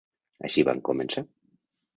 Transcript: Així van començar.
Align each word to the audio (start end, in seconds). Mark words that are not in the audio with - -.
Així 0.49 0.63
van 0.71 0.81
començar. 0.91 1.25